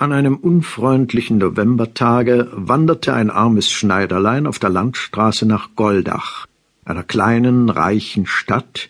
An 0.00 0.12
einem 0.12 0.36
unfreundlichen 0.36 1.36
Novembertage 1.36 2.48
wanderte 2.52 3.12
ein 3.12 3.28
armes 3.28 3.70
Schneiderlein 3.70 4.46
auf 4.46 4.58
der 4.58 4.70
Landstraße 4.70 5.44
nach 5.44 5.76
Goldach, 5.76 6.46
einer 6.86 7.02
kleinen, 7.02 7.68
reichen 7.68 8.24
Stadt, 8.24 8.88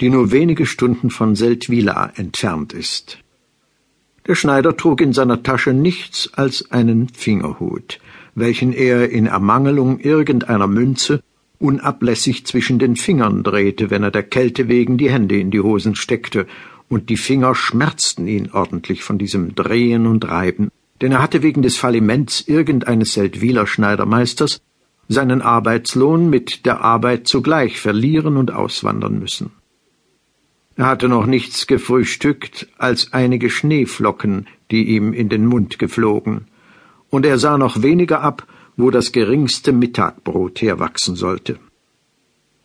die 0.00 0.08
nur 0.08 0.30
wenige 0.30 0.64
Stunden 0.66 1.10
von 1.10 1.34
Seldwyla 1.34 2.12
entfernt 2.14 2.74
ist. 2.74 3.18
Der 4.28 4.36
Schneider 4.36 4.76
trug 4.76 5.00
in 5.00 5.12
seiner 5.12 5.42
Tasche 5.42 5.72
nichts 5.72 6.30
als 6.34 6.70
einen 6.70 7.08
Fingerhut, 7.08 7.98
welchen 8.36 8.72
er 8.72 9.10
in 9.10 9.26
Ermangelung 9.26 9.98
irgendeiner 9.98 10.68
Münze 10.68 11.24
unablässig 11.58 12.46
zwischen 12.46 12.78
den 12.78 12.94
Fingern 12.94 13.42
drehte, 13.42 13.90
wenn 13.90 14.04
er 14.04 14.12
der 14.12 14.22
Kälte 14.22 14.68
wegen 14.68 14.96
die 14.96 15.10
Hände 15.10 15.40
in 15.40 15.50
die 15.50 15.60
Hosen 15.60 15.96
steckte 15.96 16.46
und 16.92 17.08
die 17.08 17.16
Finger 17.16 17.54
schmerzten 17.54 18.28
ihn 18.28 18.50
ordentlich 18.52 19.02
von 19.02 19.16
diesem 19.16 19.54
Drehen 19.54 20.06
und 20.06 20.28
Reiben, 20.28 20.68
denn 21.00 21.10
er 21.10 21.22
hatte 21.22 21.42
wegen 21.42 21.62
des 21.62 21.78
Falliments 21.78 22.42
irgendeines 22.46 23.14
Seldwyler 23.14 23.66
Schneidermeisters 23.66 24.60
seinen 25.08 25.40
Arbeitslohn 25.40 26.28
mit 26.28 26.66
der 26.66 26.82
Arbeit 26.82 27.26
zugleich 27.26 27.80
verlieren 27.80 28.36
und 28.36 28.50
auswandern 28.50 29.18
müssen. 29.18 29.52
Er 30.76 30.84
hatte 30.84 31.08
noch 31.08 31.24
nichts 31.24 31.66
gefrühstückt 31.66 32.68
als 32.76 33.14
einige 33.14 33.48
Schneeflocken, 33.48 34.46
die 34.70 34.94
ihm 34.94 35.14
in 35.14 35.30
den 35.30 35.46
Mund 35.46 35.78
geflogen, 35.78 36.48
und 37.08 37.24
er 37.24 37.38
sah 37.38 37.56
noch 37.56 37.80
weniger 37.80 38.20
ab, 38.20 38.46
wo 38.76 38.90
das 38.90 39.12
geringste 39.12 39.72
Mittagbrot 39.72 40.60
herwachsen 40.60 41.16
sollte. 41.16 41.58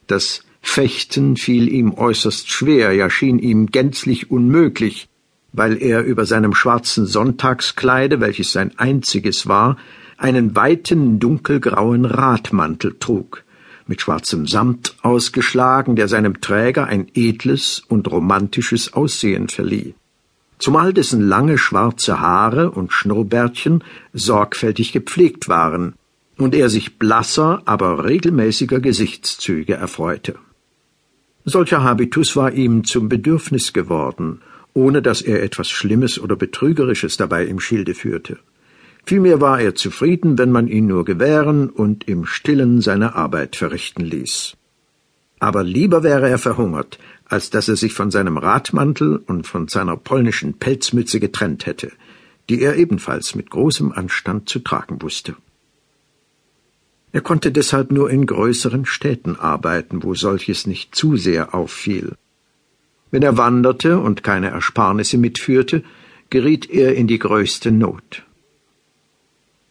Das 0.05 0.43
Fechten 0.69 1.37
fiel 1.37 1.69
ihm 1.69 1.93
äußerst 1.93 2.51
schwer, 2.51 2.91
ja 2.91 3.09
schien 3.09 3.39
ihm 3.39 3.67
gänzlich 3.67 4.29
unmöglich, 4.29 5.09
weil 5.51 5.81
er 5.81 6.03
über 6.03 6.27
seinem 6.27 6.53
schwarzen 6.53 7.07
Sonntagskleide, 7.07 8.21
welches 8.21 8.51
sein 8.51 8.77
einziges 8.77 9.47
war, 9.47 9.77
einen 10.17 10.55
weiten 10.55 11.19
dunkelgrauen 11.19 12.05
Radmantel 12.05 12.95
trug, 12.99 13.43
mit 13.87 14.01
schwarzem 14.01 14.45
Samt 14.45 14.95
ausgeschlagen, 15.01 15.95
der 15.95 16.07
seinem 16.07 16.41
Träger 16.41 16.85
ein 16.85 17.07
edles 17.15 17.81
und 17.87 18.11
romantisches 18.11 18.93
Aussehen 18.93 19.47
verlieh. 19.47 19.95
Zumal 20.59 20.93
dessen 20.93 21.27
lange 21.27 21.57
schwarze 21.57 22.19
Haare 22.19 22.69
und 22.69 22.93
Schnurrbärtchen 22.93 23.83
sorgfältig 24.13 24.91
gepflegt 24.91 25.49
waren 25.49 25.95
und 26.37 26.53
er 26.53 26.69
sich 26.69 26.99
blasser, 26.99 27.63
aber 27.65 28.05
regelmäßiger 28.05 28.79
Gesichtszüge 28.79 29.73
erfreute. 29.73 30.35
Solcher 31.49 31.81
Habitus 31.81 32.35
war 32.35 32.51
ihm 32.51 32.83
zum 32.83 33.07
Bedürfnis 33.07 33.71
geworden, 33.71 34.41
ohne 34.73 35.01
dass 35.01 35.21
er 35.21 35.41
etwas 35.41 35.69
Schlimmes 35.69 36.19
oder 36.19 36.35
Betrügerisches 36.35 37.15
dabei 37.15 37.45
im 37.45 37.61
Schilde 37.61 37.93
führte. 37.93 38.37
Vielmehr 39.05 39.39
war 39.39 39.61
er 39.61 39.73
zufrieden, 39.73 40.37
wenn 40.37 40.51
man 40.51 40.67
ihn 40.67 40.87
nur 40.87 41.05
gewähren 41.05 41.69
und 41.69 42.05
im 42.05 42.25
stillen 42.25 42.81
seine 42.81 43.15
Arbeit 43.15 43.55
verrichten 43.55 44.03
ließ. 44.03 44.57
Aber 45.39 45.63
lieber 45.63 46.03
wäre 46.03 46.27
er 46.27 46.37
verhungert, 46.37 46.99
als 47.23 47.49
dass 47.49 47.69
er 47.69 47.77
sich 47.77 47.93
von 47.93 48.11
seinem 48.11 48.37
Radmantel 48.37 49.15
und 49.15 49.47
von 49.47 49.69
seiner 49.69 49.95
polnischen 49.95 50.55
Pelzmütze 50.55 51.21
getrennt 51.21 51.65
hätte, 51.65 51.93
die 52.49 52.61
er 52.61 52.75
ebenfalls 52.75 53.35
mit 53.35 53.49
großem 53.49 53.93
Anstand 53.93 54.49
zu 54.49 54.59
tragen 54.59 55.01
wusste. 55.01 55.37
Er 57.11 57.21
konnte 57.21 57.51
deshalb 57.51 57.91
nur 57.91 58.09
in 58.09 58.25
größeren 58.25 58.85
Städten 58.85 59.35
arbeiten, 59.37 60.03
wo 60.03 60.13
solches 60.13 60.67
nicht 60.67 60.93
zu 60.93 61.15
sehr 61.15 61.55
auffiel. 61.55 62.15
Wenn 63.11 63.23
er 63.23 63.37
wanderte 63.37 63.99
und 63.99 64.23
keine 64.23 64.49
Ersparnisse 64.49 65.17
mitführte, 65.17 65.83
geriet 66.29 66.69
er 66.69 66.95
in 66.95 67.07
die 67.07 67.19
größte 67.19 67.71
Not. 67.71 68.23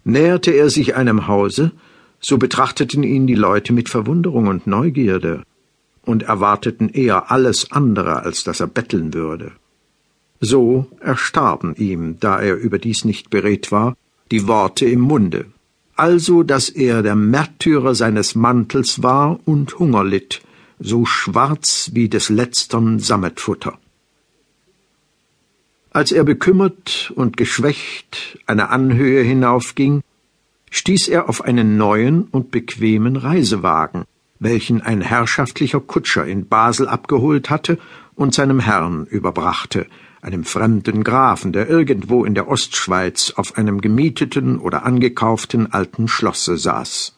Näherte 0.05 0.53
er 0.53 0.71
sich 0.71 0.95
einem 0.95 1.29
Hause, 1.29 1.73
so 2.21 2.39
betrachteten 2.39 3.03
ihn 3.03 3.27
die 3.27 3.35
Leute 3.35 3.73
mit 3.73 3.91
Verwunderung 3.91 4.47
und 4.47 4.67
Neugierde 4.67 5.43
und 6.03 6.23
erwarteten 6.23 6.89
eher 6.89 7.31
alles 7.31 7.71
andere, 7.73 8.23
als 8.23 8.45
dass 8.45 8.61
er 8.61 8.69
betteln 8.69 9.13
würde. 9.13 9.53
So 10.41 10.87
erstarben 11.01 11.75
ihm, 11.77 12.19
da 12.21 12.41
er 12.41 12.57
überdies 12.57 13.05
nicht 13.05 13.29
beredt 13.29 13.71
war, 13.73 13.97
die 14.31 14.47
Worte 14.47 14.87
im 14.87 15.01
Munde 15.01 15.47
also 15.97 16.43
dass 16.43 16.69
er 16.69 17.03
der 17.03 17.17
Märtyrer 17.17 17.95
seines 17.95 18.35
Mantels 18.35 19.03
war 19.03 19.41
und 19.45 19.79
Hunger 19.79 20.05
litt, 20.05 20.43
so 20.79 21.07
schwarz 21.07 21.91
wie 21.95 22.09
des 22.09 22.29
letztern 22.29 22.99
Sammetfutter. 22.99 23.79
Als 25.91 26.13
er 26.13 26.25
bekümmert 26.25 27.11
und 27.17 27.39
geschwächt 27.39 28.39
eine 28.47 28.69
Anhöhe 28.69 29.23
hinaufging, 29.23 30.03
stieß 30.71 31.09
er 31.09 31.31
auf 31.31 31.43
einen 31.43 31.79
neuen 31.79 32.25
und 32.25 32.51
bequemen 32.51 33.17
Reisewagen, 33.17 34.05
welchen 34.39 34.83
ein 34.83 35.01
herrschaftlicher 35.01 35.81
Kutscher 35.81 36.27
in 36.27 36.49
Basel 36.49 36.87
abgeholt 36.87 37.49
hatte 37.49 37.79
und 38.15 38.35
seinem 38.35 38.61
Herrn 38.61 39.07
überbrachte, 39.07 39.87
einem 40.23 40.45
fremden 40.45 41.05
Grafen, 41.05 41.53
der 41.53 41.69
irgendwo 41.69 42.25
in 42.25 42.35
der 42.35 42.49
Ostschweiz 42.49 43.33
auf 43.37 43.57
einem 43.57 43.81
gemieteten 43.81 44.59
oder 44.59 44.85
angekauften 44.85 45.73
alten 45.73 46.09
Schlosse 46.09 46.59
saß. 46.59 47.17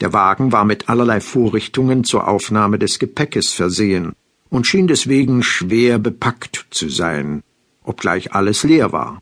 Der 0.00 0.12
Wagen 0.12 0.52
war 0.52 0.64
mit 0.64 0.88
allerlei 0.88 1.20
Vorrichtungen 1.20 2.04
zur 2.04 2.26
Aufnahme 2.26 2.78
des 2.78 2.98
Gepäckes 2.98 3.52
versehen 3.52 4.14
und 4.48 4.66
schien 4.66 4.86
deswegen 4.86 5.42
schwer 5.42 5.98
bepackt 5.98 6.66
zu 6.70 6.88
sein, 6.88 7.42
obgleich 7.84 8.32
alles 8.32 8.64
leer 8.64 8.92
war. 8.92 9.20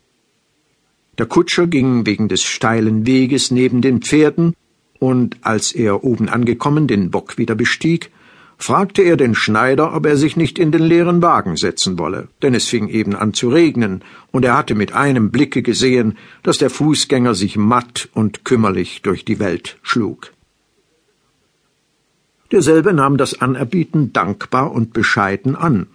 Der 1.18 1.26
Kutscher 1.26 1.66
ging 1.66 2.06
wegen 2.06 2.28
des 2.28 2.44
steilen 2.44 3.06
Weges 3.06 3.50
neben 3.50 3.82
den 3.82 4.02
Pferden, 4.02 4.54
und 5.00 5.36
als 5.42 5.72
er 5.72 6.04
oben 6.04 6.28
angekommen 6.28 6.86
den 6.86 7.10
Bock 7.10 7.38
wieder 7.38 7.54
bestieg, 7.54 8.10
fragte 8.58 9.02
er 9.02 9.16
den 9.16 9.34
Schneider, 9.34 9.94
ob 9.94 10.04
er 10.04 10.16
sich 10.16 10.36
nicht 10.36 10.58
in 10.58 10.72
den 10.72 10.82
leeren 10.82 11.22
Wagen 11.22 11.56
setzen 11.56 11.98
wolle, 11.98 12.28
denn 12.42 12.54
es 12.54 12.66
fing 12.66 12.88
eben 12.88 13.14
an 13.14 13.32
zu 13.32 13.48
regnen, 13.48 14.02
und 14.32 14.44
er 14.44 14.56
hatte 14.56 14.74
mit 14.74 14.92
einem 14.92 15.30
Blicke 15.30 15.62
gesehen, 15.62 16.18
dass 16.42 16.58
der 16.58 16.68
Fußgänger 16.68 17.34
sich 17.34 17.56
matt 17.56 18.08
und 18.12 18.44
kümmerlich 18.44 19.02
durch 19.02 19.24
die 19.24 19.38
Welt 19.38 19.78
schlug. 19.82 20.32
Derselbe 22.50 22.92
nahm 22.92 23.16
das 23.16 23.40
Anerbieten 23.40 24.12
dankbar 24.12 24.72
und 24.72 24.92
bescheiden 24.92 25.54
an, 25.54 25.86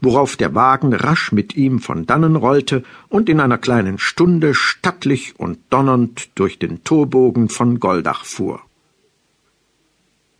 worauf 0.00 0.36
der 0.36 0.54
Wagen 0.54 0.94
rasch 0.94 1.32
mit 1.32 1.56
ihm 1.56 1.80
von 1.80 2.06
dannen 2.06 2.36
rollte 2.36 2.84
und 3.08 3.28
in 3.28 3.40
einer 3.40 3.58
kleinen 3.58 3.98
Stunde 3.98 4.54
stattlich 4.54 5.34
und 5.38 5.58
donnernd 5.70 6.30
durch 6.36 6.58
den 6.58 6.84
Torbogen 6.84 7.48
von 7.48 7.80
Goldach 7.80 8.24
fuhr. 8.24 8.62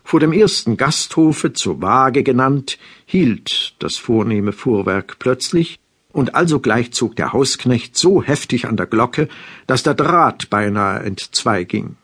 Vor 0.06 0.20
dem 0.20 0.32
ersten 0.32 0.76
Gasthofe 0.76 1.52
zur 1.52 1.82
Waage 1.82 2.22
genannt, 2.22 2.78
hielt 3.06 3.74
das 3.80 3.96
vornehme 3.96 4.52
Fuhrwerk 4.52 5.18
plötzlich, 5.18 5.80
und 6.12 6.36
alsogleich 6.36 6.92
zog 6.92 7.16
der 7.16 7.32
Hausknecht 7.32 7.98
so 7.98 8.22
heftig 8.22 8.68
an 8.68 8.76
der 8.76 8.86
Glocke, 8.86 9.28
dass 9.66 9.82
der 9.82 9.94
Draht 9.94 10.48
beinahe 10.48 11.00
entzweiging. 11.00 11.96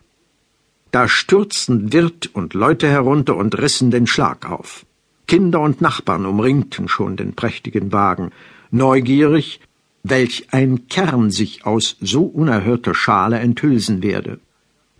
Da 0.90 1.06
stürzten 1.06 1.92
Wirt 1.92 2.28
und 2.34 2.54
Leute 2.54 2.88
herunter 2.88 3.36
und 3.36 3.56
rissen 3.56 3.92
den 3.92 4.08
Schlag 4.08 4.50
auf. 4.50 4.84
Kinder 5.28 5.60
und 5.60 5.80
Nachbarn 5.80 6.26
umringten 6.26 6.88
schon 6.88 7.16
den 7.16 7.34
prächtigen 7.34 7.92
Wagen, 7.92 8.32
neugierig, 8.72 9.60
welch 10.02 10.48
ein 10.50 10.88
Kern 10.88 11.30
sich 11.30 11.64
aus 11.64 11.96
so 12.00 12.24
unerhörter 12.24 12.96
Schale 12.96 13.38
enthülsen 13.38 14.02
werde 14.02 14.40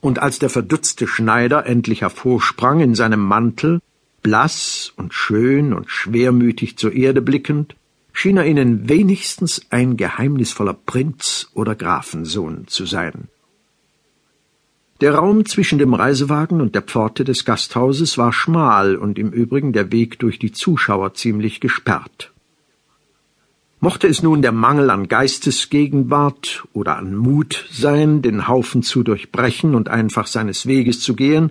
und 0.03 0.19
als 0.19 0.41
der 0.41 0.51
verdutzte 0.51 1.07
Schneider 1.07 1.65
endlich 1.65 2.03
hervorsprang 2.03 2.81
in 2.81 2.95
seinem 2.95 3.21
Mantel, 3.21 3.81
blass 4.23 4.93
und 4.97 5.15
schön 5.15 5.73
und 5.73 5.89
schwermütig 5.89 6.77
zur 6.77 6.93
Erde 6.93 7.23
blickend, 7.23 7.77
schien 8.13 8.37
er 8.37 8.45
ihnen 8.45 8.89
wenigstens 8.89 9.63
ein 9.71 9.97
geheimnisvoller 9.97 10.75
Prinz 10.75 11.51
oder 11.55 11.77
Grafensohn 11.77 12.67
zu 12.67 12.85
sein. 12.85 13.29
Der 15.01 15.15
Raum 15.15 15.47
zwischen 15.47 15.79
dem 15.79 15.95
Reisewagen 15.95 16.61
und 16.61 16.75
der 16.75 16.83
Pforte 16.83 17.23
des 17.23 17.45
Gasthauses 17.45 18.19
war 18.19 18.33
schmal 18.33 18.97
und 18.97 19.21
im 19.21 19.31
Übrigen 19.31 19.73
der 19.73 19.93
Weg 19.93 20.19
durch 20.19 20.39
die 20.41 20.53
Zuschauer 20.53 21.15
ziemlich 21.15 21.61
gesperrt. 21.61 22.32
Mochte 23.85 24.07
es 24.07 24.23
nun 24.23 24.43
der 24.43 24.53
Mangel 24.53 24.91
an 24.91 25.09
Geistesgegenwart 25.09 26.63
oder 26.73 26.99
an 26.99 27.17
Mut 27.17 27.67
sein, 27.69 28.23
den 28.23 28.47
Haufen 28.47 28.85
zu 28.85 29.03
durchbrechen 29.03 29.75
und 29.75 29.89
einfach 29.89 30.29
seines 30.29 30.67
Weges 30.69 31.01
zu 31.01 31.17
gehen, 31.17 31.51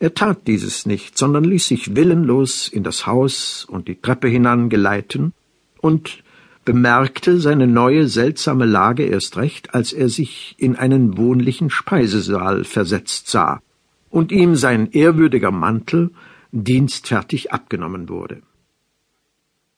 er 0.00 0.14
tat 0.14 0.48
dieses 0.48 0.84
nicht, 0.84 1.16
sondern 1.16 1.44
ließ 1.44 1.68
sich 1.68 1.94
willenlos 1.94 2.66
in 2.66 2.82
das 2.82 3.06
Haus 3.06 3.64
und 3.70 3.86
die 3.86 4.00
Treppe 4.00 4.26
hinangeleiten 4.26 5.32
und 5.80 6.24
bemerkte 6.64 7.38
seine 7.38 7.68
neue 7.68 8.08
seltsame 8.08 8.64
Lage 8.64 9.04
erst 9.04 9.36
recht, 9.36 9.74
als 9.74 9.92
er 9.92 10.08
sich 10.08 10.56
in 10.58 10.74
einen 10.74 11.16
wohnlichen 11.16 11.70
Speisesaal 11.70 12.64
versetzt 12.64 13.28
sah 13.28 13.62
und 14.10 14.32
ihm 14.32 14.56
sein 14.56 14.90
ehrwürdiger 14.90 15.52
Mantel 15.52 16.10
dienstfertig 16.50 17.52
abgenommen 17.52 18.08
wurde. 18.08 18.42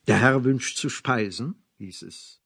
Der 0.08 0.16
Herr 0.16 0.42
wünscht 0.42 0.78
zu 0.78 0.88
speisen, 0.88 1.56
hieß 1.78 2.02
es. 2.02 2.45